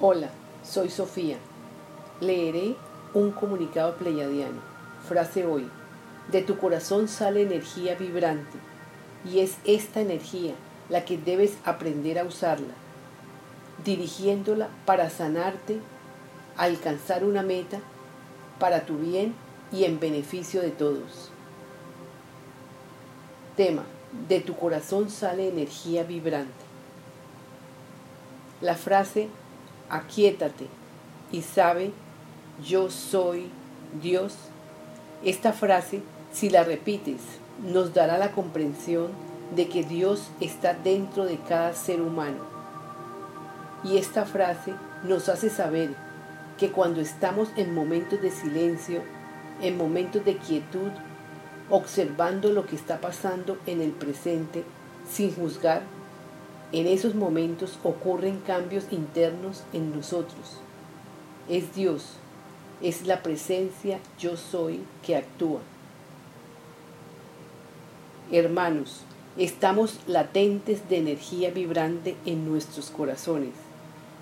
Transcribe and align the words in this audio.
Hola, 0.00 0.28
soy 0.62 0.90
Sofía. 0.90 1.38
Leeré 2.20 2.76
un 3.14 3.32
comunicado 3.32 3.96
pleyadiano. 3.96 4.60
Frase 5.08 5.44
hoy. 5.44 5.68
De 6.30 6.40
tu 6.40 6.56
corazón 6.56 7.08
sale 7.08 7.42
energía 7.42 7.96
vibrante 7.96 8.58
y 9.24 9.40
es 9.40 9.56
esta 9.64 10.00
energía 10.00 10.54
la 10.88 11.04
que 11.04 11.18
debes 11.18 11.56
aprender 11.64 12.20
a 12.20 12.24
usarla, 12.24 12.74
dirigiéndola 13.84 14.68
para 14.84 15.10
sanarte, 15.10 15.80
alcanzar 16.56 17.24
una 17.24 17.42
meta 17.42 17.80
para 18.60 18.86
tu 18.86 18.98
bien 18.98 19.34
y 19.72 19.82
en 19.82 19.98
beneficio 19.98 20.62
de 20.62 20.70
todos. 20.70 21.32
Tema. 23.56 23.82
De 24.28 24.40
tu 24.40 24.54
corazón 24.54 25.10
sale 25.10 25.48
energía 25.48 26.04
vibrante. 26.04 26.64
La 28.60 28.74
frase 28.74 29.28
aquíétate 29.90 30.66
y 31.32 31.42
sabe, 31.42 31.92
yo 32.64 32.90
soy 32.90 33.50
Dios. 34.02 34.34
Esta 35.24 35.52
frase, 35.52 36.02
si 36.32 36.50
la 36.50 36.64
repites, 36.64 37.20
nos 37.62 37.94
dará 37.94 38.18
la 38.18 38.32
comprensión 38.32 39.10
de 39.54 39.68
que 39.68 39.82
Dios 39.82 40.28
está 40.40 40.74
dentro 40.74 41.24
de 41.24 41.38
cada 41.38 41.72
ser 41.74 42.00
humano. 42.00 42.44
Y 43.84 43.96
esta 43.96 44.24
frase 44.24 44.74
nos 45.04 45.28
hace 45.28 45.50
saber 45.50 45.94
que 46.58 46.70
cuando 46.70 47.00
estamos 47.00 47.48
en 47.56 47.74
momentos 47.74 48.20
de 48.20 48.30
silencio, 48.30 49.02
en 49.62 49.76
momentos 49.76 50.24
de 50.24 50.36
quietud, 50.36 50.90
observando 51.70 52.50
lo 52.50 52.66
que 52.66 52.76
está 52.76 53.00
pasando 53.00 53.58
en 53.66 53.80
el 53.80 53.92
presente, 53.92 54.64
sin 55.08 55.34
juzgar, 55.34 55.82
en 56.72 56.86
esos 56.86 57.14
momentos 57.14 57.78
ocurren 57.82 58.40
cambios 58.40 58.84
internos 58.90 59.62
en 59.72 59.94
nosotros. 59.94 60.58
Es 61.48 61.74
Dios, 61.74 62.04
es 62.82 63.06
la 63.06 63.22
presencia 63.22 63.98
yo 64.18 64.36
soy 64.36 64.80
que 65.04 65.16
actúa. 65.16 65.60
Hermanos, 68.30 69.00
estamos 69.38 70.00
latentes 70.06 70.86
de 70.90 70.98
energía 70.98 71.50
vibrante 71.50 72.16
en 72.26 72.46
nuestros 72.46 72.90
corazones, 72.90 73.54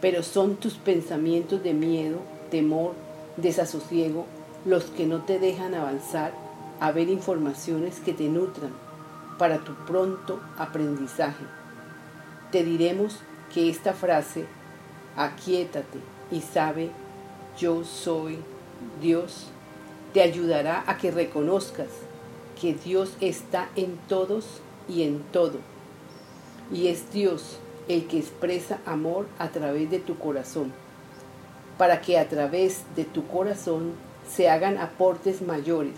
pero 0.00 0.22
son 0.22 0.56
tus 0.56 0.74
pensamientos 0.74 1.62
de 1.62 1.74
miedo, 1.74 2.20
temor, 2.50 2.94
desasosiego 3.36 4.24
los 4.64 4.84
que 4.84 5.06
no 5.06 5.22
te 5.24 5.38
dejan 5.38 5.74
avanzar 5.74 6.32
a 6.80 6.90
ver 6.90 7.10
informaciones 7.10 8.00
que 8.00 8.14
te 8.14 8.28
nutran 8.28 8.72
para 9.38 9.58
tu 9.58 9.74
pronto 9.86 10.40
aprendizaje 10.56 11.59
te 12.50 12.64
diremos 12.64 13.18
que 13.52 13.70
esta 13.70 13.92
frase, 13.92 14.44
aquíétate 15.16 15.98
y 16.30 16.40
sabe, 16.40 16.90
yo 17.58 17.84
soy 17.84 18.38
Dios, 19.00 19.46
te 20.12 20.22
ayudará 20.22 20.84
a 20.86 20.96
que 20.96 21.10
reconozcas 21.10 21.88
que 22.60 22.74
Dios 22.74 23.16
está 23.20 23.68
en 23.76 23.98
todos 24.08 24.60
y 24.88 25.02
en 25.02 25.20
todo. 25.32 25.58
Y 26.72 26.88
es 26.88 27.12
Dios 27.12 27.58
el 27.88 28.06
que 28.06 28.18
expresa 28.18 28.78
amor 28.86 29.26
a 29.38 29.48
través 29.48 29.90
de 29.90 29.98
tu 29.98 30.18
corazón, 30.18 30.72
para 31.78 32.00
que 32.00 32.18
a 32.18 32.28
través 32.28 32.82
de 32.96 33.04
tu 33.04 33.26
corazón 33.26 33.92
se 34.28 34.48
hagan 34.48 34.78
aportes 34.78 35.42
mayores, 35.42 35.96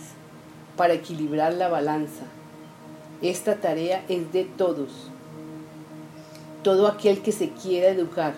para 0.77 0.95
equilibrar 0.95 1.53
la 1.53 1.69
balanza. 1.69 2.25
Esta 3.20 3.56
tarea 3.56 4.05
es 4.08 4.33
de 4.33 4.45
todos 4.45 5.11
todo 6.62 6.86
aquel 6.86 7.22
que 7.22 7.32
se 7.32 7.50
quiera 7.50 7.88
educar 7.88 8.34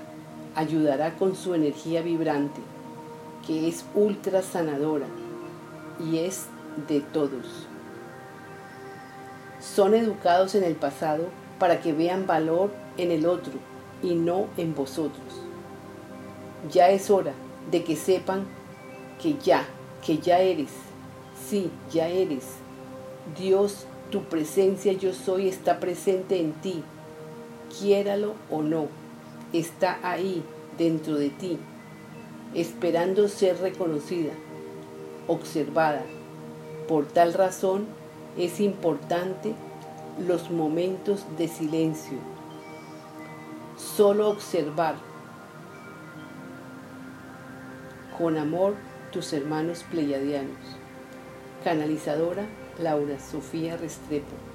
ayudará 0.55 1.17
con 1.17 1.36
su 1.36 1.55
energía 1.55 2.00
vibrante, 2.00 2.61
que 3.47 3.69
es 3.69 3.84
ultra 3.94 4.42
sanadora 4.42 5.06
y 6.00 6.19
es 6.19 6.46
de 6.89 7.01
todos. 7.01 7.67
Son 9.61 9.95
educados 9.95 10.55
en 10.55 10.64
el 10.64 10.74
pasado 10.74 11.29
para 11.58 11.80
que 11.80 11.92
vean 11.92 12.27
valor 12.27 12.70
en 12.96 13.11
el 13.11 13.27
otro 13.27 13.52
y 14.02 14.14
no 14.14 14.46
en 14.56 14.74
vosotros. 14.74 15.42
Ya 16.70 16.89
es 16.89 17.11
hora 17.11 17.33
de 17.70 17.85
que 17.85 17.96
sepan 17.96 18.46
que 19.20 19.36
ya, 19.39 19.67
que 20.05 20.18
ya 20.18 20.39
eres, 20.39 20.70
sí, 21.48 21.70
ya 21.92 22.08
eres. 22.08 22.45
Dios, 23.39 23.86
tu 24.11 24.24
presencia 24.24 24.92
yo 24.92 25.12
soy 25.12 25.48
está 25.48 25.79
presente 25.79 26.41
en 26.41 26.52
ti 26.55 26.83
quiéralo 27.79 28.35
o 28.51 28.62
no, 28.62 28.89
está 29.52 29.98
ahí 30.02 30.42
dentro 30.79 31.17
de 31.17 31.30
ti, 31.30 31.58
esperando 32.55 33.29
ser 33.29 33.58
reconocida, 33.58 34.33
observada. 35.27 36.02
Por 36.89 37.07
tal 37.07 37.33
razón 37.35 37.86
es 38.36 38.61
importante 38.61 39.55
los 40.27 40.51
momentos 40.51 41.24
de 41.39 41.48
silencio, 41.48 42.18
solo 43.77 44.29
observar 44.30 44.96
con 48.18 48.39
amor 48.39 48.74
tus 49.12 49.33
hermanos 49.33 49.85
pleyadianos. 49.91 50.58
Canalizadora 51.64 52.45
Laura 52.79 53.18
Sofía 53.18 53.77
Restrepo. 53.77 54.54